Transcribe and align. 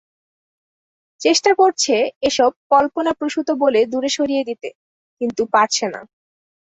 চেষ্টা 1.21 1.51
করছে 1.57 1.95
এসব 2.21 2.51
কলপনাপ্রসূত 2.71 3.47
বলে 3.63 3.79
দূরে 3.91 4.09
সরিয়ে 4.17 4.43
দিতে, 4.49 4.69
কিন্তু 5.21 5.41
পারছে 5.53 5.85
না। 5.93 6.01